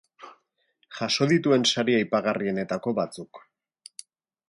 Jaso 0.99 1.27
dituen 1.33 1.69
sari 1.73 1.97
aipagarrienetako 1.99 2.99
batzuk. 3.03 3.47